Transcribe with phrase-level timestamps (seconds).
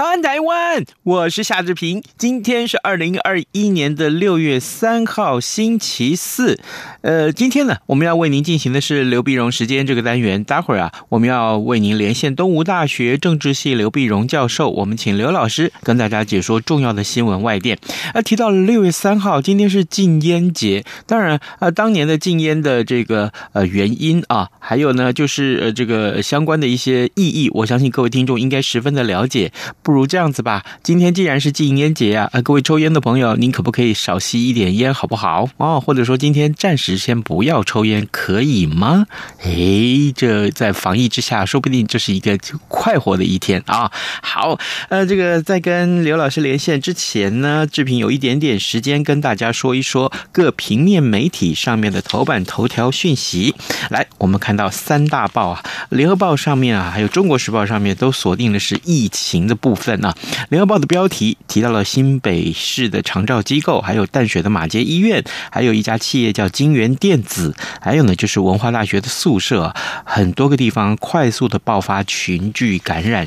[0.00, 0.11] 湾》。
[0.22, 0.84] 台湾！
[1.02, 2.00] 我是夏志平。
[2.16, 6.60] 今天是二零二一年的六月三号，星期四。
[7.00, 10.44] 呃，今天呢，我们要为您进行的是刘碧荣时间这个单元。
[10.44, 17.76] 待会儿啊，我们要为您连线东吴大学政治系刘碧荣教授，我们请刘老师跟大家解说重要的新闻外电。
[18.14, 20.84] 啊，提到了六月三号，今天是禁烟节。
[21.04, 29.52] 当然，啊，当年的禁烟的这个呃原因啊，还有呢，就是呃这个相关的一些意义，我相信各位听众应该十分的了解。
[29.82, 35.48] 不如这样子吧，今天既然是禁烟节啊，呃，各位抽烟的朋友，您可不可以少吸一点烟，好不好？
[35.56, 39.06] 哦，或者说今天暂时先不要抽烟，可以吗？
[39.42, 42.38] 诶，这在防疫之下，说不定这是一个
[42.68, 43.90] 快活的一天啊。
[44.22, 44.58] 好，
[44.90, 53.54] 呃，这个在跟刘老师连线之前呢，志平有一点点时间跟大家说一说各平面媒体上面的头版头条讯息。
[53.88, 60.01] 来，我们看到三大报啊，联合报上面啊，还有中国时报上面都锁定的是疫情的部分。
[60.02, 60.10] 那，
[60.50, 73.26] 《联合报》的标题提到了新北市的长照机构，还有淡水的马街医院，还有一家企业叫金源电子，还有呢就是文化大学的宿舍，很多个地方快速的爆发群聚感染。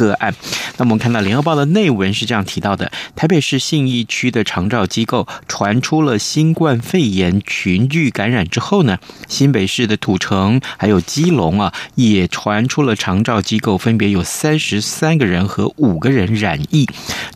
[0.00, 0.34] 个案，
[0.78, 16.88] 那我们看到联合报的内文是这样提到的：台北市信义区的长照机构传出了新冠肺炎群聚感染之后呢，新北市的土城还有基隆啊，也传出了长照机构分别有三十三个人和五个人染疫。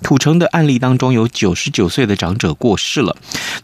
[0.02, 3.14] 土城的案例当中有九十九岁的长者过世了。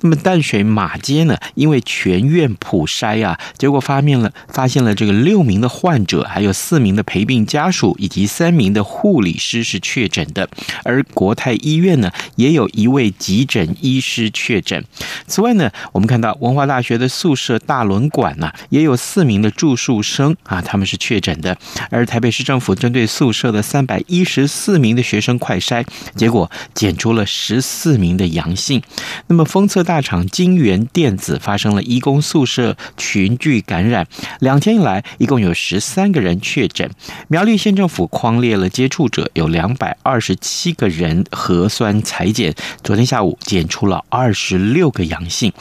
[0.03, 8.85] 那么淡水马街呢，因为全院普筛啊，结果发现了发现了这个六名的患者，还有四名的陪病家属以及三名的。
[8.91, 10.49] 护理师是确诊的，
[10.83, 14.85] 而国泰医院呢，也有一位急诊医师确诊。
[15.29, 21.57] 此外呢，我们看到文化大学的宿舍大轮馆呢，也有四名的住宿生啊，他们是确诊的。
[21.91, 25.87] 而台北市政府针对宿舍的三百一十四名的学生快筛，
[26.17, 28.83] 结果检出了十四名的阳性。
[29.29, 34.09] 那么，封测大厂金元电子发生了医工宿舍群聚感染，
[34.41, 36.91] 两天以来一共有十三个人确诊。
[37.29, 38.69] 苗栗县政府框列了。
[38.81, 45.53] 接触者有两百二十七个人核酸采检，昨天下午检出了二十六个阳性。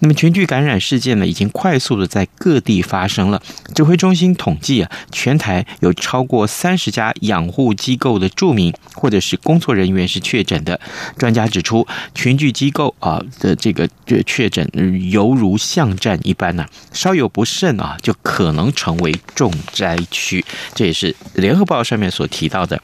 [0.00, 3.40] 那么群聚感染事件呢，已经快速的在各地发生了。
[3.72, 10.80] 指挥中心统计啊，全台有超过三十家养护机构的住民或者是工作人员是确诊的。
[11.16, 14.68] 专家指出，群聚机构啊的这个这确诊
[15.12, 20.44] 犹如巷战一般呢、稍有不慎啊，就可能成为重灾区。
[20.74, 22.45] 这也是联合报上面所提。
[22.46, 22.80] 提到的。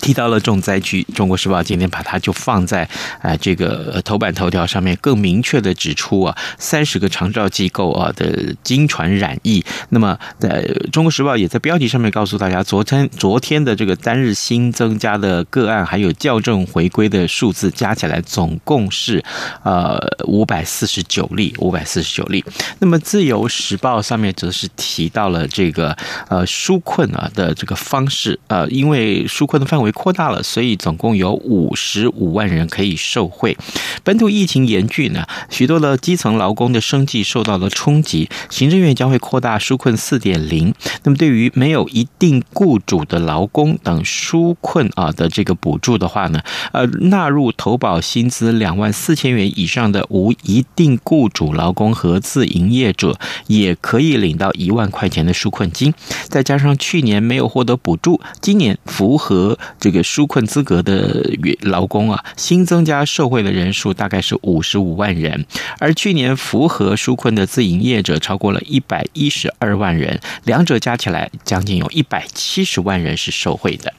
[0.00, 2.88] 提到了重灾区，《中国时报》今天把它就放在、
[3.20, 9.64] 呃、这个头版头条上面，更明确的指出啊，三十个长照机构啊的经传染疫。
[9.90, 19.22] 那么，在《中国时报》也在标题上面告诉大家，昨天昨天的这个单日新增加的个案，还有校正回归的数字加起来，总共是
[19.64, 22.44] 呃五百四十九例，五百四十九例。
[22.78, 25.96] 那么，《自由时报》上面则是提到了这个
[26.28, 29.87] 呃纾困啊的这个方式，呃，因为纾困的范围。
[29.92, 33.56] 扩大了，所以总共有五十五万人可以受惠。
[34.04, 38.28] 本土疫情严峻呢，许多的基层劳工的生计受到了冲击。
[38.50, 40.74] 行政院将会扩大纾困四点零。
[41.04, 46.40] 那么，对于没有一定雇主的劳工等纾困啊的这个补助的话呢，
[46.72, 55.92] 呃，纳入投保薪资两万四千元以上的无一定雇主劳工和自营业者，也可以领到一万块钱的纾困金。
[56.28, 59.58] 再加上去年没有获得补助，今年符合。
[59.78, 61.24] 这个纾困资格的
[61.60, 65.46] 劳工啊，新增加受惠的人数大概是五十五万人，
[65.78, 73.92] 而去年符合纾困的自营业者超过了一百一十二万人，两者加起来将近有一百七十万人是受惠的。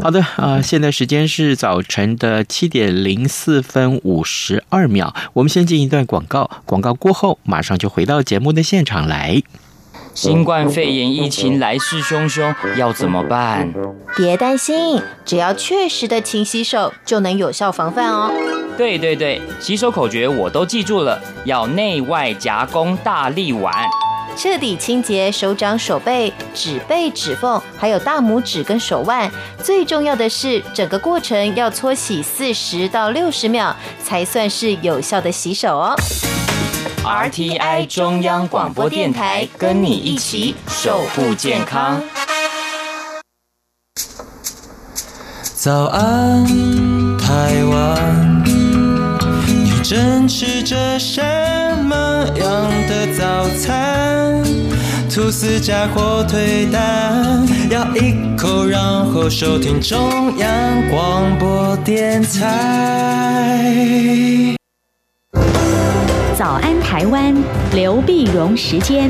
[0.00, 9.42] 好的啊，现在时间是早晨的七点零四分五十二秒，我们先进一段广告，广告过后马上就回到节目的现场来。
[10.14, 13.72] 新冠肺炎疫情来势汹汹，要怎么办？
[14.16, 18.30] 别担心，只要确实的勤洗手，就能有效防范哦。
[18.76, 23.72] 对对对，洗手口诀我都记住了，要内外夹攻大力丸，
[24.36, 29.30] 彻底清洁手掌、手背、指背、指缝，还有大拇指跟手腕。
[29.62, 35.96] 最重要的是，整个过程要搓洗四十到六十秒，才算是有效的洗手哦。
[37.04, 42.00] RTI 中央广播电台跟你一起守护健康。
[45.54, 46.44] 早安，
[47.18, 48.44] 台湾，
[49.46, 51.20] 你正吃着什
[51.84, 54.42] 么样的早餐？
[55.12, 58.80] 吐司加火腿蛋，咬一口，然
[59.12, 63.62] 后收听中央广播电台。
[66.42, 67.32] 早安，台湾，
[67.72, 69.08] 刘碧荣时间。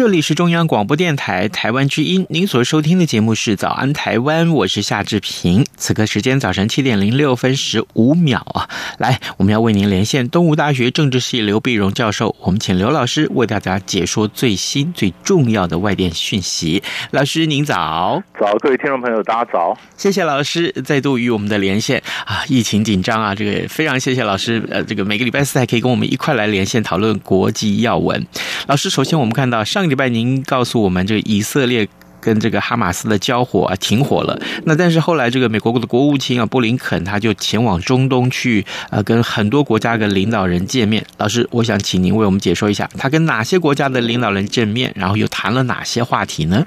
[0.00, 5.66] 这里是中央广播电台台湾之音，您所收听的节目是《早安台湾》，我是夏志平。
[5.76, 8.66] 此刻时间早晨七点零六分十五秒啊，
[8.96, 16.82] 来，我们要为您连线东吴大学政治系刘碧荣教授，我们请刘老师为大家解说最新最重要的外电讯息。
[17.10, 28.26] 老师您早，早，各位听众朋友大家早，谢谢老师再度与我们的连线啊，疫情紧张啊，这个非常谢谢老师，呃，这个每个礼拜四还可以跟我们一块来连线讨论国际要闻。
[28.66, 29.89] 老师，首先我们看到上。
[29.90, 31.86] 礼拜您告诉我们，这个以色列
[32.20, 34.40] 跟这个哈马斯的交火啊停火了。
[34.64, 41.04] 那但是后来这个美国的国务卿啊布林肯他就前往中东去呃跟很多国家的领导人见面。
[41.18, 46.64] 老师，我想请您为我们解说一下，他跟哪些国家的领导人见面，然后又谈了哪些话题呢？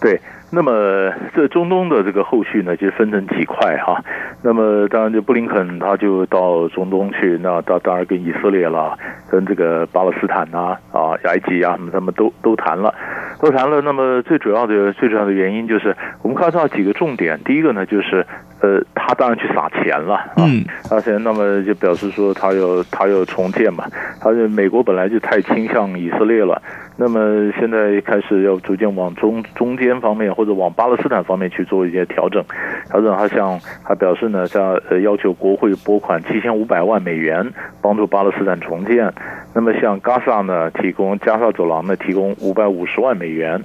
[0.00, 0.20] 对。
[0.54, 4.02] 那么这中东的这个后续呢，就分成几块哈。
[4.42, 8.96] 那么当然，就布林肯他就到中东去，那当当然跟以色列了，
[9.30, 12.94] 跟这个巴勒斯坦呐啊，埃及啊，他们都都谈了，
[13.40, 13.80] 都谈了。
[13.80, 17.38] 那么最主要的最主要的原因就是，我们看到几个重点。
[17.44, 18.24] 第一个呢，就是
[18.64, 20.48] 呃，他当然去撒钱了啊，
[20.84, 21.22] 撒钱。
[21.22, 23.84] 那么就表示说他要他要重建嘛。
[24.18, 26.62] 他就美国本来就太倾向以色列了。
[26.96, 32.42] 那么现在开始要逐渐往中中间方面或者往巴勒斯坦方面去做一些调整，
[32.88, 33.14] 调整。
[33.14, 37.46] 他向他表示呢，像呃要求国会拨款七千五百万美元
[37.82, 39.12] 帮助巴勒斯坦重建。
[39.52, 43.60] 那么向加萨呢提供加萨走廊呢提供五百五十万美元。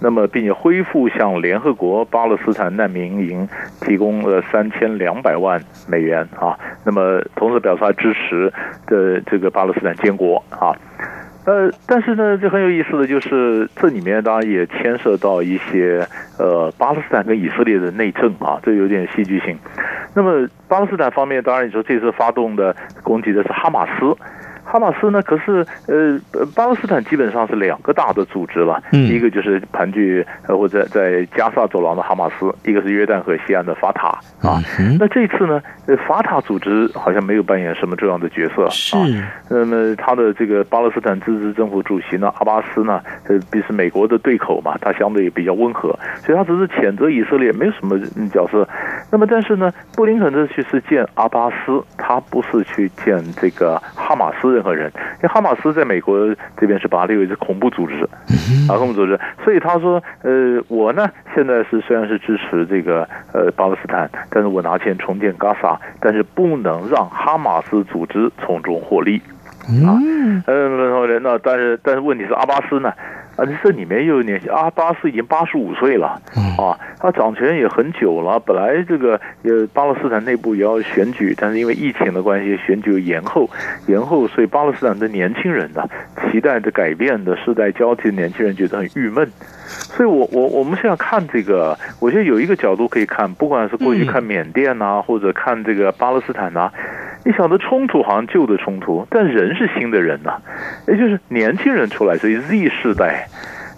[0.00, 3.48] 那么并且恢复向联合国巴勒斯坦难民营
[3.80, 6.58] 提供了三千两百万美元啊。
[6.84, 8.52] 那么同时表示他支持
[8.86, 10.76] 的这个巴勒斯坦建国啊。
[11.46, 16.06] 呃，但是呢，这很有意思的就是，这里面当然也牵涉到一些
[16.38, 19.58] 呃巴勒斯坦跟以色列的内政啊，这有点戏剧性。
[20.14, 24.16] 那么巴勒斯坦方面，当然你说这次发动的攻击的是哈马斯。
[24.74, 25.22] 哈马斯呢？
[25.22, 26.18] 可是呃，
[26.56, 28.82] 巴勒斯坦基本上是两个大的组织了。
[28.90, 34.08] 嗯，一个就是盘踞呃或者在加萨走廊的哈马斯，一个是约旦河西岸的法塔
[34.42, 34.60] 啊。
[34.98, 35.62] 那这次呢，
[36.08, 38.64] 法塔组织好像没有扮演什么重要的角色。
[38.98, 39.06] 啊。
[39.48, 43.38] 那么他的这个巴勒斯坦自治政府主席呢，阿巴斯呢，呃，
[43.68, 47.96] 是美国的对口嘛，他相对也比较温和，所以他只是谴责以色列，没有什么
[48.30, 48.68] 角色。
[49.12, 54.63] 那么但是呢，布林肯这次是见阿巴斯，他不是去见这个哈马斯。
[54.64, 58.08] 任何人，因为哈马斯在美国这边是把它列为是恐怖组织，
[58.66, 69.20] 啊，恐怖组织，所以他说，呃，我呢现在是虽然是支持这个呃巴勒斯坦，但是我拿钱重建加萨，但是不能让哈马斯组织从中获利，
[69.86, 70.42] 啊，嗯，
[71.22, 72.90] 那但是但是问题是阿巴斯呢？
[73.36, 76.20] 啊，这里面又有年轻，阿巴斯已经八十五岁了，
[76.58, 78.38] 啊，他掌权也很久了。
[78.38, 83.48] 本来这个呃巴勒斯坦内部也要选举，但是因为疫情的关系，选举延后，
[83.86, 85.82] 延后，所以巴勒斯坦的年轻人呢，
[86.30, 89.28] 期待着改变的世代交替的年轻人觉得很郁闷。
[89.66, 96.72] 所以我我我们现在看这个，我觉得有一个角度可以看，不管是过去看缅甸呐、啊，或者看这个巴勒斯坦呐、啊。
[97.24, 100.42] 你想的冲突好像旧的冲突，但人是新的人呐、啊，
[100.86, 103.26] 也就是年轻人出来，所以 Z 世代，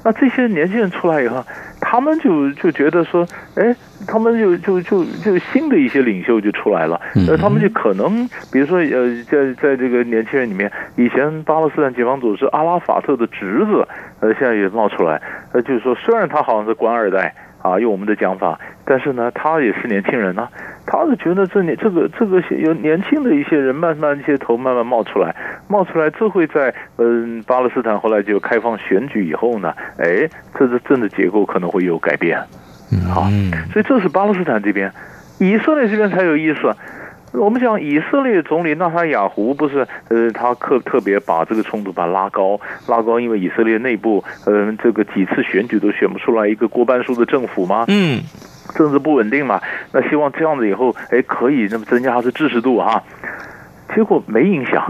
[0.05, 1.45] 那这些年轻人出来以后，
[1.81, 3.25] 他们就就觉得说，
[3.55, 3.75] 哎，
[4.07, 13.87] 他们就就就就新的一些领袖就出来了，呃，他们就可能，比如说呃，在在这个年轻人里面，以前巴勒斯坦解放组织阿拉法特的侄子，
[14.21, 15.23] 呃，现在也冒出来，
[15.53, 17.33] 呃，就是说虽然他好像是官二代。
[17.63, 20.49] 啊，用我们的讲法，但是呢，他也是年轻人呢、啊，
[20.87, 25.35] 他是觉得这年这个这个有年轻的一些人慢慢一些头慢慢冒出来，
[25.69, 30.29] 冒出来，这会在嗯巴勒斯坦后来就开放选举以后呢，哎，
[30.59, 32.39] 这个政治结构可能会有改变，
[33.13, 33.29] 好，
[33.73, 34.93] 所以这是巴勒斯坦这边，
[35.39, 36.75] 以色列这边才有意思。
[37.33, 47.85] 我们讲以色列总理纳塔雅胡不是呃，他特特别把这个冲突把它拉高拉高，因为以色列内部呃这个几次选举都选不出来一个过半数的政府吗？
[47.89, 48.23] 嗯，
[48.75, 49.61] 政治不稳定嘛，
[49.93, 53.03] 那希望这样子以后哎可以那么增加他的支持度哈，
[53.95, 54.85] 结果没影响。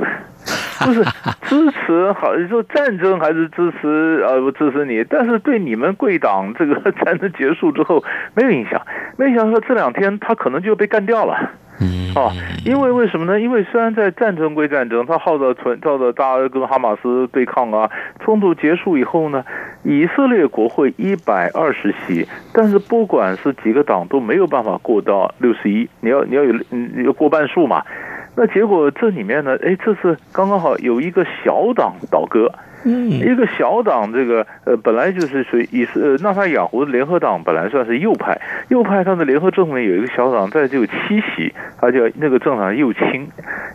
[0.86, 1.02] 就是
[1.42, 5.02] 支持好，你说战争还是支持呃不支持你？
[5.08, 8.04] 但是对你们贵党这个战争结束之后
[8.34, 8.80] 没有影响，
[9.16, 11.50] 没想到这两天他可能就被干掉了。
[11.80, 12.32] 嗯，啊，
[12.64, 13.38] 因为为什么呢？
[13.38, 17.90] 因为虽然在战争归战争，他号召存号召大家跟哈马斯对抗啊，
[18.20, 19.44] 冲突结束以后呢，
[19.82, 27.82] 以色列国会一百二十席，但是不管是几个党都没有办法过到六十一，你要你要有你要过半数嘛。
[28.38, 32.52] 那结果这里面呢，哎，这次刚刚好有一个小党倒戈，
[32.84, 43.28] 嗯，一个小党这个呃本来就是属于以色呃纳塔雅胡的联合党本来算是右派，右派他的联合政府有一个小党，在就有七席，他叫那个政党右倾，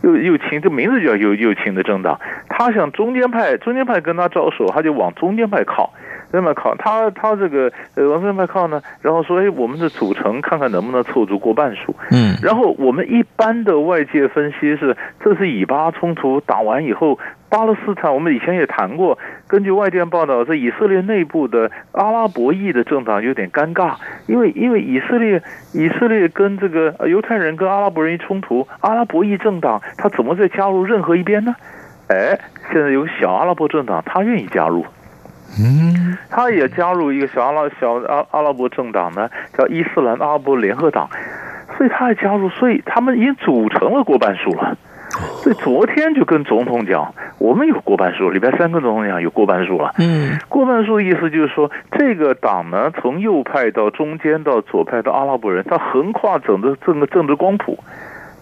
[0.04, 5.92] 右右倾，这名字就叫右右倾的政党，他向中间派，中间派跟他招手，他就往中间派靠。
[6.34, 11.94] 那么靠他，他这个呃往这边靠呢，然后说，哎，我们的组成看看能不能凑足过半数。
[12.10, 17.20] 嗯，然后我们一般的外界分析是，这是以巴冲突打完以后，
[17.52, 25.44] 巴勒斯坦我们以前也谈过，根据外电报道，在以色列内部的阿拉伯裔的政党有点尴尬，因为因为以色列
[25.74, 31.54] 以色列跟这个犹太人跟阿拉伯人一冲突，阿拉伯裔政党他怎么再加入任何一边呢？
[32.08, 32.40] 哎，
[32.72, 34.86] 现在有小阿拉伯政党，他愿意加入。
[35.60, 41.10] 嗯，他也加入一个小阿拉小阿阿拉伯政党呢，叫伊斯兰阿拉伯联合党，
[41.78, 44.78] 所以他也加入，所以他们已经组成了过半数了。
[45.44, 49.94] 所以昨天就跟总统讲，我们有过半数，礼拜三跟总统讲有过半数了。
[50.00, 57.78] 嗯，过半数的意思就是说，这个党呢，从右派到中间到左派到阿拉伯人，他横跨整个整个政治光谱，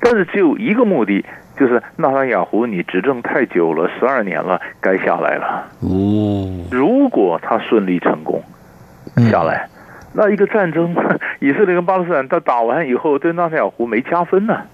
[0.01, 1.25] 但是只有一个目的。
[1.57, 5.67] 就是纳塔雅胡，你执政太久了，十二年了，该下来了。
[5.81, 8.41] 哦，如果他顺利成功
[9.29, 9.67] 下来，
[10.13, 10.95] 那一个战争，
[11.41, 14.53] 以色列跟巴勒斯坦他打完以后，对纳塔雅胡没加分呢。
[14.53, 14.65] 啊，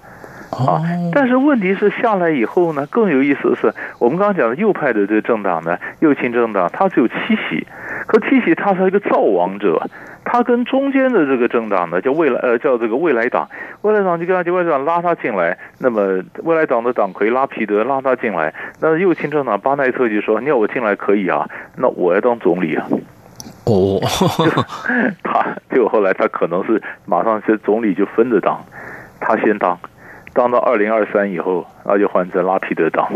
[1.11, 7.15] 但是问题是下来以后呢，更有意思的是，我们刚刚讲的右派的这个政党呢，右倾政党，它只有七
[7.49, 7.65] 席，
[8.07, 9.81] 可七席它是一个造王者。
[10.27, 13.47] 他跟中间的这个政党呢，叫未来呃，叫这个未来党，
[13.83, 21.47] 未来党就跟他就未来党拉他进来，那么未来党的党魁拉皮德拉他进来，那右倾政党巴奈特就说：“你要我进来可以啊，
[21.77, 22.87] 那我要当总理啊。”
[23.65, 24.01] 哦，
[25.23, 28.59] 他结果后来他可能是马上是总理就分着当，
[29.19, 29.77] 他先当，
[30.35, 33.07] 当到二零二三以后，那就换成拉皮德党。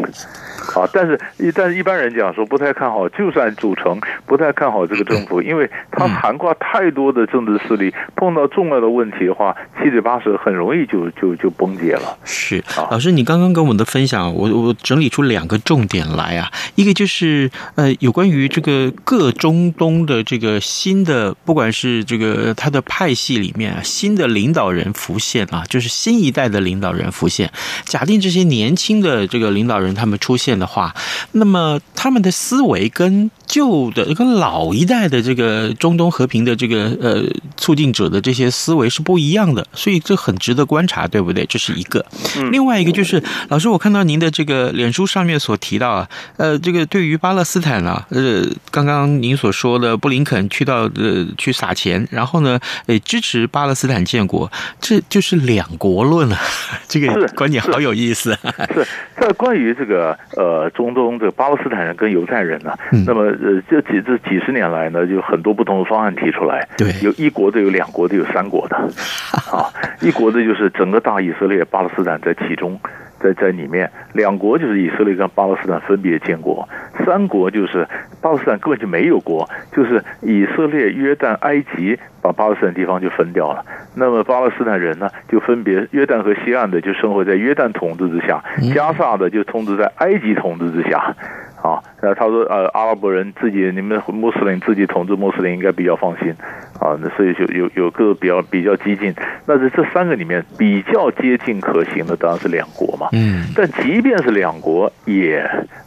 [0.76, 12.16] 啊，但是一但是一般人讲说不太看好，就算组成不太看好这个政府，因为它涵盖太多的政治势力，碰到重要的问题的话，七嘴八舌很容易就就就崩解了。
[12.24, 27.52] 是，老师，你刚刚跟我们的分享，我我整理出两个重点来啊，一个就是呃有关于这个各中东的这个新的，不管是这个他的派系里面啊，新的领导人浮现啊，就是新一代的领导人浮现。
[27.86, 30.96] 假定这些年轻的这个领导人他们出现的话，
[31.32, 37.24] 那么他们的思维跟旧的、跟老一代的这个中东和平的这个呃
[37.58, 41.46] 促进者的这些思维是不一样的，所以这很值得观察，对不对？
[41.46, 42.06] 这是一个。
[42.52, 56.38] 另外一个就是，老师，我看到您的这个脸书上面所提到啊，呃，这个对于巴勒斯坦啊，呃，刚刚您所说的布林肯去到呃去撒钱，然后呢，诶支持巴勒斯坦建国，这就是两国论了。
[56.88, 58.38] 这个观点好有意思。
[58.74, 60.50] 是在关于这个呃。
[60.50, 66.68] 呃，中东这个巴勒斯坦人跟犹太人呢，嗯、那么呃，这几这几十年来呢，就很多不同的方案提出来。
[66.76, 68.76] 对，有一国的，有两国的，有三国的。
[69.54, 69.70] 啊，
[70.02, 72.80] 一国的就是整个大以色列，巴勒斯坦在其中，
[73.22, 76.68] 在在里面；两国就是以色列跟巴勒斯坦分别建国；
[77.06, 77.88] 三国就是
[78.22, 83.66] 巴勒斯坦根本就没有国，就是以色列、约旦、埃及把巴勒斯坦地方就分掉了。
[83.96, 91.16] 那么巴勒斯坦人呢，就分别约旦和西岸的就生活在约旦统治之下，加萨的就统治在埃及统治之下。
[91.62, 96.34] 啊，那他说呃，阿拉伯人自己你们穆斯林自己统治穆斯林应该比较放心。
[96.80, 99.14] 啊，那所以就有有个比较比较激进。
[99.46, 103.08] 那在这三个里面比较接近可行的当然是两国嘛。
[103.12, 103.46] 嗯。
[103.56, 105.44] 但即便是两国，也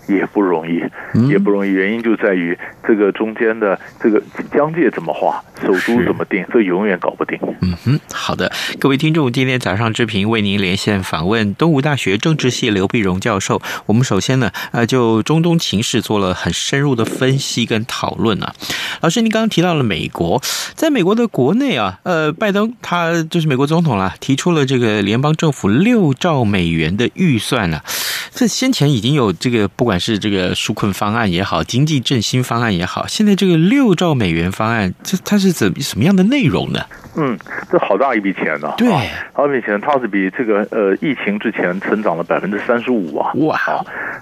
[0.08, 0.82] 也不容易，
[1.28, 1.70] 也不容易。
[1.70, 2.56] 原因就在于
[2.86, 4.22] 这个中间的这个
[4.52, 7.38] 疆界怎么划，首都怎么定，这永远搞不定。
[7.62, 13.62] 嗯哼，好的，各位听众，今天早上志平为您连线访问东吴大学政治系刘碧荣教授。
[13.86, 18.52] 我们首先呢，呃，就中东情势做了很深入的分析跟讨论啊。
[19.00, 20.42] 老师，您刚刚提到了美国，
[20.82, 27.84] 在美国的国内啊，呃，拜登他就是美国总统了，提出了这个联邦政府六兆美元的预算了。
[28.32, 36.80] 这先前已经有这个，不管是这个纾困方案也好，经济振兴方案也好，现在这个六兆美元方案，这它是怎什么样的内容呢？
[37.14, 37.38] 嗯，
[37.70, 38.74] 这好大一笔钱呢、啊！
[38.76, 38.90] 对，
[39.32, 43.30] 好大一笔钱，它是比这个呃疫情之前成长了百分之三十五啊！
[43.34, 43.56] 哇，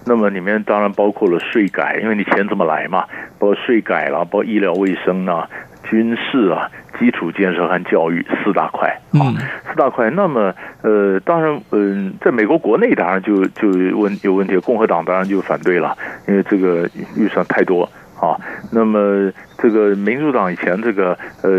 [0.04, 3.06] 那么里面当然包括了税改，因为你钱怎么来嘛？
[3.38, 5.48] 包括税改啦，包括医疗卫生啊。
[5.90, 9.34] 军事啊，基础建设和教育四大块啊，
[9.68, 10.08] 四大块。
[10.10, 13.68] 那么，呃，当然，嗯，在美国国内当然就就
[13.98, 17.82] 问有问题，共和党当然就反对了，因为这个预算太多
[18.20, 18.38] 啊。
[18.70, 19.32] 那么。
[19.62, 21.50] 这个民主党以前这个呃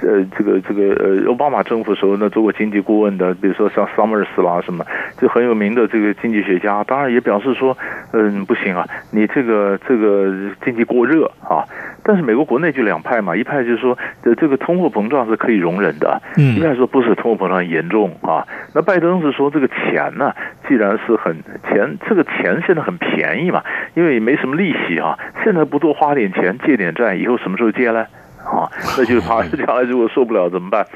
[0.00, 4.84] 呃这个这个呃奥巴马政府时候呢做过经济顾问的，比如说像 Summers 啦什么，
[5.18, 7.76] 就很有名的这个经济学家，当然也表示说，
[8.12, 10.32] 嗯不行啊，你这个这个
[10.64, 11.64] 经济过热啊。
[12.08, 18.46] 但是美国国内就两派嘛，一派就是说这这个通货膨胀是可以容忍的，嗯，一派说不是通货膨胀严重啊。
[18.74, 20.32] 那拜登是说这个钱呢，
[20.68, 21.36] 既然是很
[21.68, 23.62] 钱，这个钱现在很便宜嘛，
[23.94, 27.16] 因为没什么利息啊，现在不多花点钱借点债。
[27.26, 28.06] 以后什么时候借呢？
[28.46, 30.86] 啊，那就怕将来如果受不了怎么办？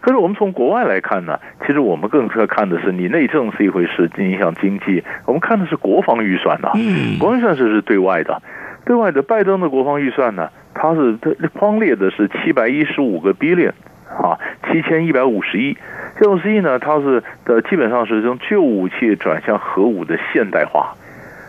[0.00, 5.02] 可是我们从国外来看呢，其实我们更要看的是你内政是一回事，影响经济。
[5.26, 6.70] 我们看的是国防预算呐，
[7.18, 8.40] 国防预算是是对外的，
[8.86, 13.72] 对外的拜登的国防预算呢，它是它框列的是七百一十五个 billion
[14.08, 14.38] 啊，
[14.70, 15.76] 七千一百五十亿。
[16.16, 20.94] 这种十亿呢，它是的基本上是从旧武器转向核武的现代化。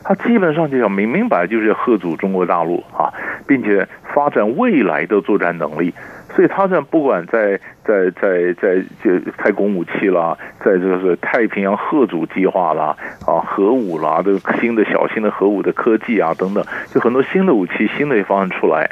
[0.04, 3.14] 他基本上就要明明白，就是要贺阻中国大陆啊，
[3.48, 5.94] 并且发展未来的作战能力。
[6.34, 12.96] 所以他这不管在在在在就太空武器啦，在这个是太平洋贺阻计划啦，
[13.28, 18.90] 啊核武啦，这个新的小型的核武的科技啊等等，就很多新的武器、新的方案出来。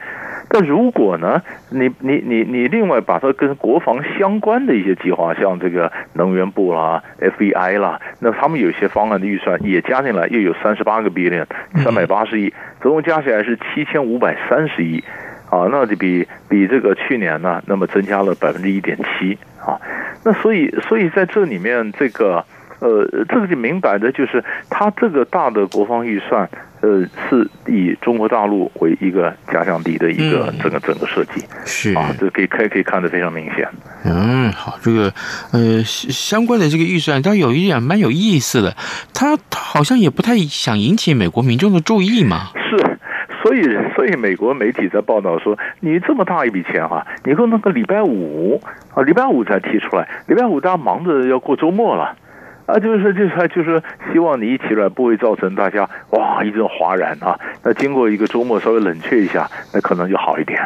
[0.50, 11.46] 但如果呢，你你你你另外把它跟国防相关的一些计划，像这个能源部啦、FBI 啦，那他们有些方案的预算也加进来，又有三十八个 billion，
[11.84, 12.52] 三百八十亿，
[12.82, 15.04] 总共加起来是七千五百三十亿，
[15.50, 19.80] 啊，那就比比这个去年呢，那么增加了百分之一点七啊，
[20.26, 22.44] 那所以所以在这里面这个。
[22.82, 26.50] 呃，这个就明摆着就是，他这个大的国防预算，
[26.82, 33.68] 呃，是以中国大陆为一个假想敌的一个整个整个设计，是啊，这可以可以可以看得非常明显。
[34.06, 35.14] 嗯，好，这个
[35.52, 38.76] 呃相关的这个预算，它有一点蛮有意思的，
[39.14, 42.52] 它好像也不太想引起美国民众的注意嘛。
[42.54, 42.78] 是，
[43.44, 43.64] 所以
[43.94, 48.62] 所以美国媒体在报道说，你这么大一笔钱哈、啊，你说那个礼拜五
[48.94, 52.16] 啊，礼拜五才提出来，礼拜五大家忙着要过周末了。
[52.70, 57.38] 啊，就是就是就是希望你一起来，不会造成大家哇一阵哗然啊。
[57.64, 60.60] 那经过一个周末稍微冷却一下，那可能就好一点。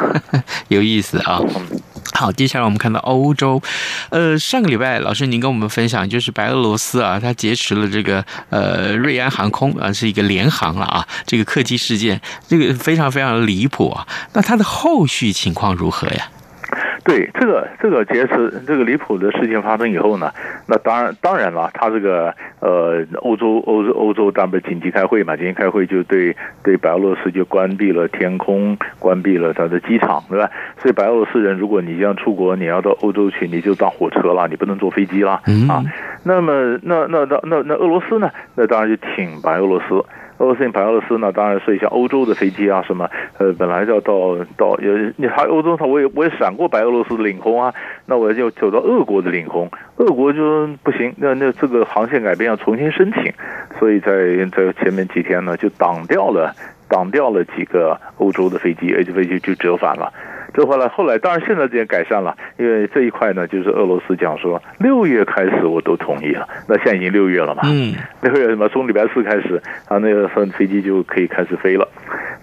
[0.68, 1.40] 有意思啊。
[2.12, 3.62] 好，接下来我们看到欧洲，
[4.10, 14.06] 呃，上个礼拜老师您跟我们分享，就是白俄罗斯啊，它劫持了这个呃瑞安航空啊，是一个联航了啊，这个客机事件，这个非常非常的离谱啊。
[14.34, 16.28] 那它的后续情况如何呀？
[17.10, 20.32] 对这个这个劫持这个离谱的事情发生以后呢，
[20.66, 30.48] 那当然当然了，他这个呃欧洲欧洲欧洲当然紧急开会嘛，紧急开会就对对白俄罗斯就关闭了天空，关闭了他的机场，对吧？
[30.78, 35.32] 所以白俄罗斯人，如果你要出国，你要到欧洲去，你就当火车了，你不能坐飞机了
[35.68, 35.82] 啊。
[36.22, 38.30] 那么那那那那那俄罗斯呢？
[38.54, 40.04] 那当然就挺白俄罗斯。
[40.40, 47.74] 俄罗斯白俄罗斯呢，当然是一些欧洲的飞机啊，什么呃，本来就要到到有你还欧洲，他我也我也闪过白俄罗斯的领空啊，
[48.06, 53.30] 那我就走到俄国的领空，俄国就不行，那那这个航线改变要重新申请，
[53.78, 54.10] 所以在
[54.56, 56.54] 在前面几天呢，就挡掉了
[56.88, 60.10] 挡掉了几个欧洲的飞机，而且飞机就折返了。
[60.52, 71.86] 这后来，后来当然现在这也改善了，因为这一块呢，就是俄罗斯讲说六月开始我都同意了，那现在已经六月了嘛，嗯，六月什么从礼拜四开始，啊，那个飞飞机就可以开始飞了。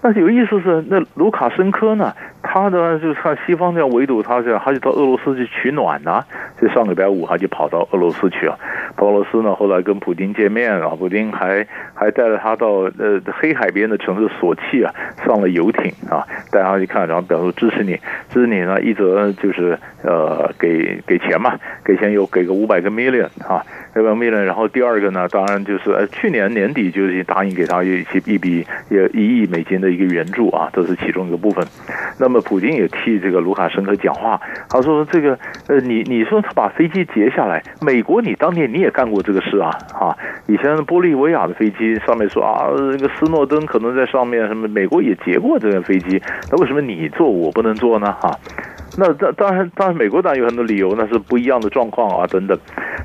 [0.00, 6.26] 但是有意思是，那卢卡申科呢，他呢就是看西方这样围堵他，这样他就到俄罗斯去取暖呐、啊，
[6.60, 8.58] 就上礼拜五他就跑到俄罗斯去了。
[8.96, 14.92] 俄罗斯呢后来跟普京见面啊，普京还 还带着他到呃黑海边的城市索契啊，
[15.24, 17.98] 上了游艇啊，带他去看，然后表示支持你。
[18.30, 23.64] 支持你呢，一则就是呃给给钱嘛，给钱又给个五百个 million 啊，
[23.96, 31.64] 五百 million，然后第二个呢，当然就是呃去年年底就是答应给他一些一笔也一亿美金的一个援助啊，这是其中一个部分。
[32.20, 46.20] 那么普京也替这个卢卡申科讲话，他说这个呃你你说他把飞机截下来，美国你当年你也干过这个事啊啊，以前玻利维亚的飞机上面说啊那个斯诺登可能在上面什么，美国也截过这个飞机，
[46.50, 48.12] 那为什么你做我不能做呢？
[48.20, 48.30] 哈、
[48.96, 52.58] 那当当然当然美国当然有很多理由，那是不一样的状况啊等等，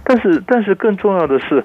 [0.04, 1.64] 但是但是更重要的是。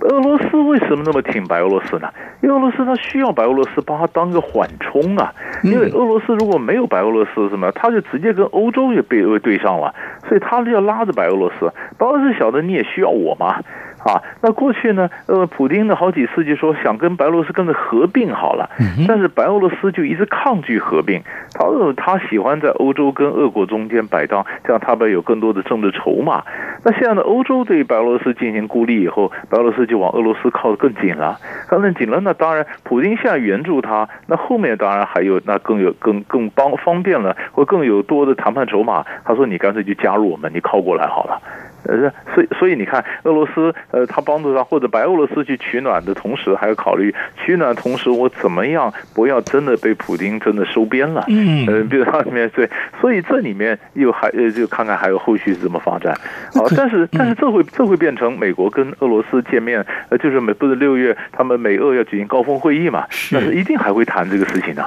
[0.00, 2.08] 俄罗斯为什么那么挺白俄罗斯呢？
[2.42, 5.32] 因为俄罗斯它需要白俄罗斯帮他当个缓冲啊。
[5.62, 9.94] 因为俄罗斯如果没有白俄罗斯什么，他就直接跟欧洲也被对上了，
[10.26, 11.70] 所以他就要拉着白俄罗斯。
[11.98, 13.60] 白俄罗斯晓得你也需要我嘛。
[14.04, 15.08] 啊，那过去呢？
[15.26, 18.70] 呃，普京呢好几次就说想跟白俄罗斯跟着合并好了，
[19.06, 21.22] 但是白俄罗斯就一直抗拒合并。
[21.52, 26.42] 他呃他喜欢在欧洲跟俄国中间摆荡，这样他们有更多的政治筹码。
[26.82, 31.38] 那现在呢，欧洲对白俄罗斯进行孤立以后，白俄罗斯就往俄罗斯靠得更紧了。
[31.68, 39.04] 靠得紧了，那当然，普京现在援助他，那后面当然还有那更有更更帮方便了，或更有多的谈判筹码。
[39.24, 41.40] 他说你干脆就加入我们，你靠过来好了。
[41.84, 51.24] 呃，所以所以你看，俄罗斯呃，他帮助他或者白俄罗斯去取暖的同时，还要考虑取暖同时我怎么样不要真的被普京真的收编了。
[51.28, 52.68] 嗯，呃，比如他里面对，
[53.00, 56.14] 所以这里面又还呃，就看看还有后续是怎么发展。
[56.52, 63.06] 好，但是但是这会这会变成美国跟俄罗斯见面，呃，就是美不是六月他们美俄要举行高峰会议嘛？
[63.32, 64.84] 但是一定还会谈这个事情的，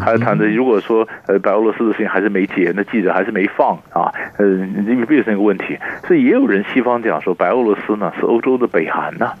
[0.00, 0.46] 还要谈的。
[0.46, 6.27] 如果说呃白俄罗斯的事情还是没结，那记者还是没放啊，呃，你变成一个问题，所以。
[6.28, 9.32] 也有人西方讲说，白俄罗斯呢是欧洲的北韩呐，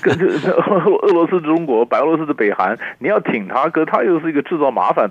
[0.00, 5.10] 跟这俄俄罗斯中国，白俄罗斯的北韩，你要挺他，可他又是一个制造麻烦，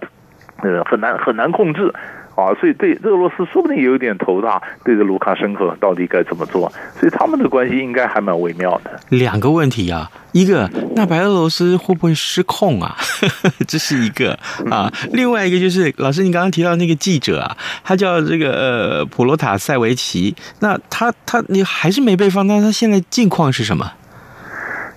[0.64, 1.94] 呃，很难很难控制。
[2.40, 6.72] 啊，所以对俄罗斯说不定也有点头大，对着卢卡申科到底该怎么做？
[7.00, 9.00] 所以他们的关系应该还蛮微妙的。
[9.10, 12.96] 两个问题啊，一个那白俄罗斯会不会失控啊？
[13.68, 14.38] 这是一个
[14.72, 23.92] 啊，另外一个就是老师，你刚刚提到那个记者啊，他叫这个呃普罗塔塞维奇，那他他你还是没被放，那他现在近况是什么？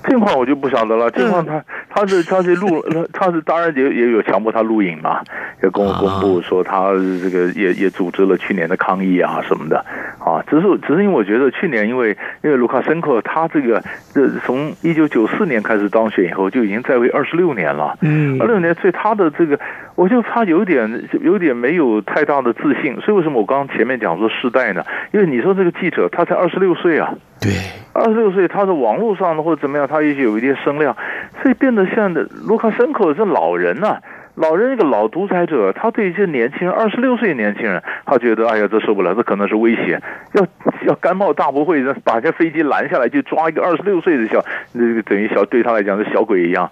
[0.08, 1.08] 近况我就不晓得了。
[1.12, 5.20] 近况他他是他是录， 他是当然也也有强迫他录影嘛，
[5.62, 9.84] 也公公布说他这个也也组织了去年的抗议啊什么的
[10.18, 10.42] 啊。
[10.48, 13.82] 只是只是因为我觉得去年因为因为卢卡申科他这个
[14.14, 19.60] 这从一九九四年开始当选以后就已经在位二十六年了，嗯，二十六年，所以他的这个
[19.94, 22.98] 我就他有点有点没有太大的自信。
[23.02, 24.82] 所以为什么我刚刚前面讲说世代呢？
[25.12, 27.14] 因为你说这个记者他才二十六岁啊。
[27.42, 27.52] 对，
[27.92, 30.96] 二十六岁，他的网络上的或者怎么样，他也许有一点声量，
[31.42, 33.98] 所以变得像的卢卡申科是老人呐、
[34.36, 40.00] 老人一个老独裁者，他对一些年轻人，二十六岁的年轻人，他觉得哎呀，这受不了，这可能是威胁，
[40.34, 40.46] 要
[40.86, 46.70] 要干冒大不讳，把这飞机拦下来就抓一个二十六岁的小，那个等于小对他来讲是小鬼一样。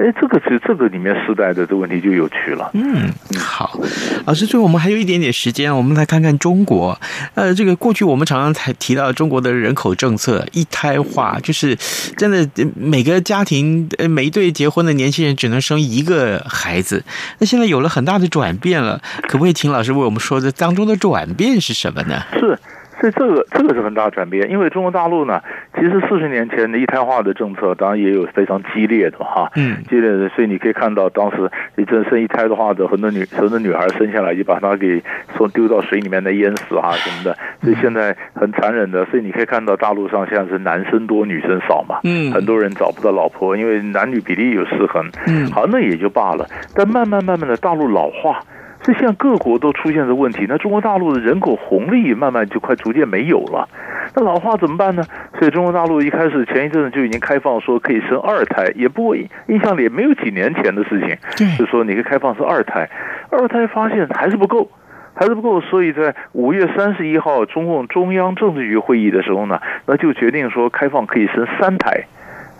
[0.00, 2.70] 哎，这个其实这个里面时代的这个问题就有趣了。
[2.72, 3.78] 嗯，好，
[4.24, 6.98] 老师，最后我们还有一点点时间，我们来看看中国。
[7.34, 11.76] 呃，这个过去我们常常才提到中国的人口政策一胎化，就是
[12.16, 17.04] 真的每个家庭呃每一对结婚的年轻人只能生一个孩子。
[17.38, 22.22] 那现在有了很大的转变了，可不可以请老师为我们说这当中的转变是什么呢？
[22.32, 22.58] 是。
[23.00, 25.40] 所以这个这个是很大转变，因为中国大陆呢，
[25.74, 30.28] 其实四十年前的一胎化的政策，当然也有非常激烈的哈，嗯，激烈的。
[30.30, 35.02] 所以你可以看到，当时你真生一胎的话的，很多女很多女孩生下来就把她给
[35.36, 37.36] 说丢到水里面来淹死啊什么的。
[37.62, 46.46] 所以现在很残忍的，所以你可以看到大陆上现在是男生多女生少嘛，嗯，很多人找不到老婆，因为男女比例有失衡，嗯，好，那也就罢了。
[46.74, 48.40] 但慢慢慢慢的，大陆老化。
[48.82, 53.68] 所以现在各国都出现的问题，那中国大陆的人口红利慢慢就快逐渐没有了，
[54.14, 55.02] 那老化怎么办呢？
[55.38, 62.88] 所以中国大陆一开始前一阵子就已经开放说可以生二胎，也不过印象里也没有几年前的事情，就说你可以开放生二胎，
[63.30, 64.70] 二胎发现还是不够，
[65.14, 72.06] 还是不够，所以在五月三十一号中共中央政治局会议的时候呢，那就决定说开放可以生三胎。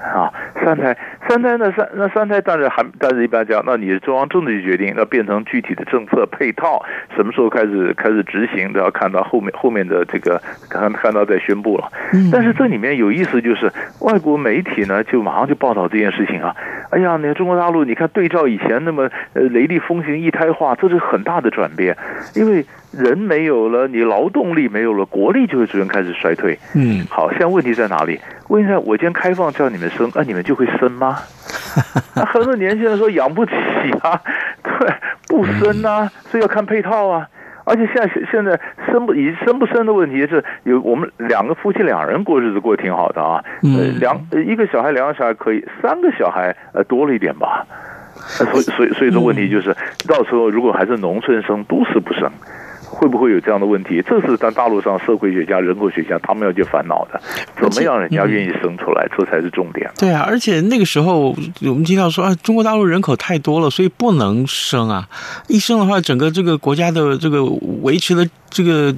[0.00, 0.32] 啊，
[0.64, 0.96] 三胎，
[1.28, 6.82] 三胎那三那三胎，但是还但是一般讲，那你是中央政治局决定，那变成具体的政策配套，
[7.14, 11.88] 什么时候开始开始执行，都要看到后面后面的这个看看到再宣布了。
[12.32, 16.56] 但是这里面有意思，就是外国媒体呢，就马上就报道这件事情啊。
[16.90, 21.96] 哎呀，你看中国大陆，你看对照以前那么呃雷厉风行一胎化，这是很大的转变，
[22.34, 26.58] 因为人没有了，你劳动力没有了，国力就会逐渐开始衰退。
[26.74, 28.20] 嗯，好，现在问题在哪里？
[28.48, 31.18] 问一下，我今天开放叫你们生，那、啊、你们就会生吗？
[32.16, 33.52] 那很多年轻人说养不起
[34.02, 34.20] 啊，
[34.62, 34.92] 对，
[35.28, 37.28] 不生啊，所以要看配套啊。
[37.64, 47.64] 而且现在现在生不以生不生的问题是有我们两个夫妻两人过日子过得挺好的啊，呃两一个小孩两个小孩可以，三个小孩呃多了一点吧，
[48.16, 49.76] 所以所以所以说问题就是
[50.08, 52.28] 到时候如果还是农村生，都市不生。
[52.90, 54.02] 会不会有这样的问题？
[54.02, 57.20] 这是在大陆上社会学家、人口学家他们要去烦恼的。
[57.56, 59.90] 怎么样人家愿意生出来，这才是重点。
[59.96, 65.08] 对啊，而且那个时候我们听到说啊，中国大陆人口太多了，所以不能生啊。
[65.48, 67.44] 一生的话，整个这个国家的这个
[67.82, 68.94] 维持的这个。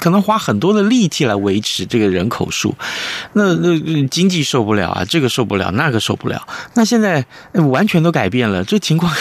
[0.00, 2.74] 可能花很多的力气来维持这个人口数，
[3.32, 6.40] 那那经济受不了啊，这个受不了，那个受不了。
[6.74, 7.24] 那现在
[7.70, 9.12] 完全都改变了，这情况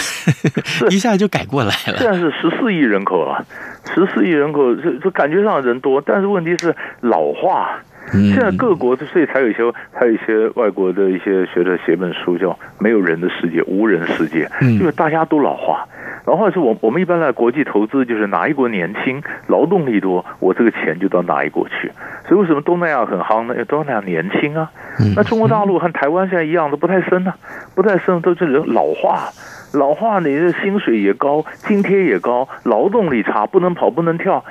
[0.90, 1.98] 一下就改过来了。
[1.98, 3.46] 现在是十四亿人口了，
[3.94, 7.80] 十四亿人口，这这感觉上人多，但是问题是老化。
[8.12, 15.84] 现在各国所以才有一些，还有一些外国的一些学者写本书叫《没有人的世界》，无人世界，因为大家都老化。
[16.26, 21.92] 然后是我我们一般来国际投资，就是哪一国年轻，劳动力多，我这个钱就到哪一国去。
[22.28, 23.54] 所以为什么东南亚很夯呢？
[23.54, 24.70] 因为东南亚年轻啊。
[25.16, 27.36] 那中国大陆和台湾现在一样，都不太生啊，
[27.76, 29.30] 不太生，都是人老化，
[29.74, 34.44] 老化你的薪水也高，津贴也高，劳动力差，不能跑，不能跳。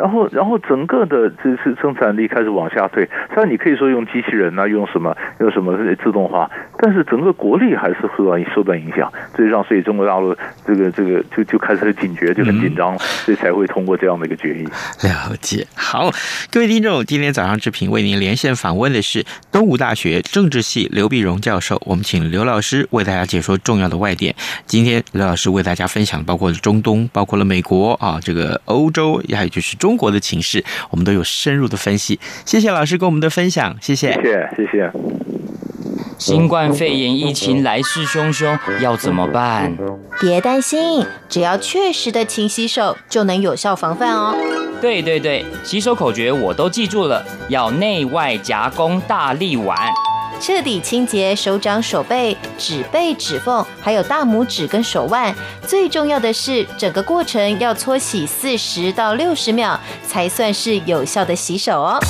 [0.00, 3.06] 然后，然后整个的这是生产力开始往下退。
[3.34, 9.12] 虽然你可以说用机器人啊，用什么用什么自动化，但是整个国力还是受到受到影响。
[9.36, 10.34] 所以让所以中国大陆
[10.66, 14.64] 这个这个就就开始警觉，就很紧张，所以才会通过这样的一个决议。
[15.02, 15.66] 了解。
[15.74, 16.10] 好，
[16.50, 21.78] 各位听众，今天早上之平为您连线访问的是东吴大学政治系刘碧荣教授。
[21.84, 24.34] 我们请刘老师为大家解说重要的外电。
[24.64, 29.89] 今天刘老师为大家分享包括中东，包括了美国啊，这个欧洲，还有就是中。
[29.90, 32.20] 中国的情势，我们都有深入的分析。
[32.46, 34.92] 谢谢老师跟我们的分享，谢谢，谢谢，谢谢。
[36.16, 39.76] 新冠肺炎疫情来势汹汹，要怎么办？
[40.20, 44.36] 别担心，只要确实的勤洗手，就能有效防范哦。
[44.80, 49.76] 对对对，洗手口诀我都记住了，要内外夹攻大立腕。
[50.40, 55.34] 彻底清洁手掌、手背、指背、指缝，还有大拇指跟手腕。
[55.66, 62.00] 最重要的是，整个过程要搓洗四十到六十秒，才算是有效的洗手哦。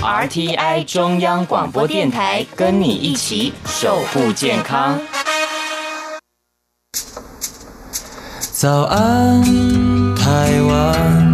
[0.00, 5.00] RTI 中央广播电台，跟你一起守护健康。
[8.52, 9.42] 早安，
[10.14, 11.33] 台湾，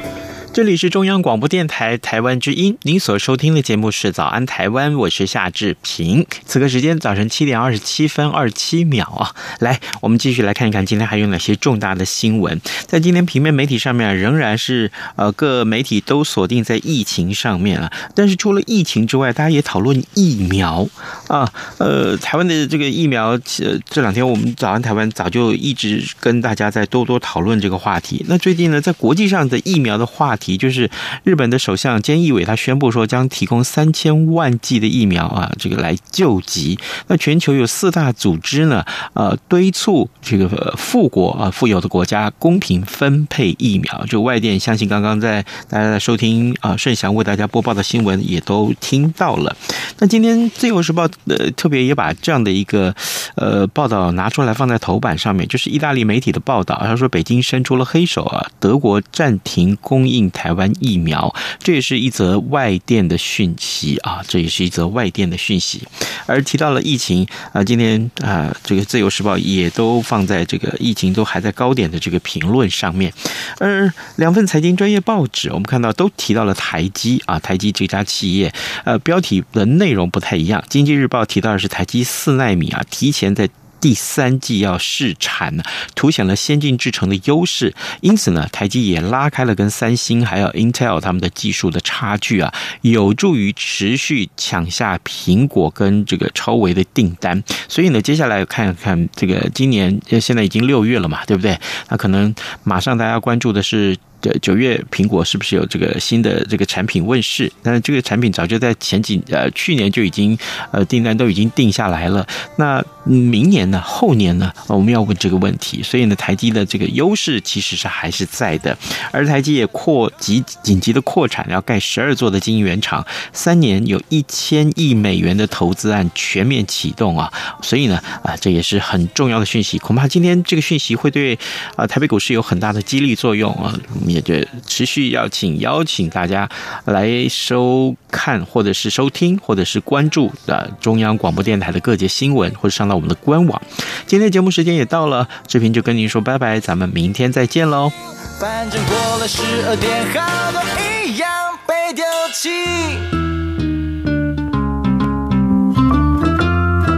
[0.53, 6.25] 这里是中央广播电台台湾之音，您所收听的节目是《早安台湾》，我是夏志平。
[6.45, 12.59] 此刻时间早晨七点二十七分二十七秒啊，来，我们继续来看一看今天还有哪些重大的新闻。
[12.85, 17.89] 在今天平面媒体上面，仍然是呃各媒体都锁定在疫情上面啊。
[18.13, 20.85] 但是除了疫情之外，大家也讨论疫苗
[21.29, 21.49] 啊。
[21.77, 28.25] 呃，台湾的这个疫苗，呃，这两天我们早安台湾早就一直跟大家在多多讨论这个话题。
[28.27, 30.57] 那最近呢，在国际上的疫苗的话题。
[30.57, 30.89] 就是
[31.23, 36.77] 日本的首相菅义伟，他宣布说将提供三千万剂的疫苗啊，这个来救急。
[37.07, 44.05] 那全球有四大组织呢，呃，敦促这个富国啊，富有的国家公平分配疫苗。
[44.07, 49.55] 就外电相信刚刚在大家在收听啊，盛祥为大家播报的新闻也都听到了。
[49.99, 52.93] 那今天自由时报呃特别也把这样的一个
[53.35, 60.30] 呃报道拿出来放在头版上面，就是意大利媒体的报道，他说北京伸出了黑手啊，德国暂停供应。
[60.31, 65.81] 台湾疫苗，这也是一则外电的讯息啊，这也是一则外电的讯息。
[66.25, 73.13] 而提到了疫情啊，今天啊，这个《自由时报》也都放在这个疫情都还在高点的这个评论上面。
[73.59, 78.53] 而两份财经专业报纸，我们看到都提到了台积啊，台积这家企业，
[78.85, 80.61] 呃，标题的内容不太一样。
[80.69, 83.49] 《经济日报》提到的是台积四纳米啊，提前在。
[83.81, 85.63] 第三季要试产呢，
[85.95, 87.73] 凸显了先进制程的优势。
[87.99, 97.43] 因此呢，台积也拉开了跟三星还有 Intel 他们的技术的差距啊，有助于持续抢下苹果跟这个超微的订单。
[97.67, 101.59] 所以呢，接下来看看这个今年现在已经六月了嘛，对不对？
[101.89, 103.97] 那可能马上大家关注的是。
[104.21, 107.51] 这九月苹果是不是有这个新的这个产品问世？
[107.63, 110.37] 但是这个产品早就在前几呃去年就已经
[110.71, 112.25] 呃订单都已经定下来了。
[112.57, 113.81] 那明年呢？
[113.81, 114.53] 后年呢？
[114.67, 115.81] 我们要问这个问题。
[115.81, 118.77] 所以呢，台积的这个优势其实是还是在的。
[119.11, 127.31] 而台积也扩急紧急的扩产，要盖十二座的晶圆厂，三年有一千亿美元的投资案全面启动啊！
[127.63, 129.79] 所以呢，啊，这也是很重要的讯息。
[129.79, 131.37] 恐怕今天这个讯息会对
[131.75, 133.73] 啊台北股市有很大的激励作用啊！
[134.11, 134.35] 也就
[134.67, 136.49] 持续要请邀请大家
[136.85, 143.61] 来收看，或者是收听，或者是关注啊中央广播电台的各节新闻，或者上到我们的官网。
[144.05, 147.91] 今天节目时间也到了，志平就跟您说拜拜，咱们明天再见喽。
[148.39, 150.61] 反正过了十二点，好多
[151.05, 151.29] 一样
[151.67, 153.20] 被丢弃。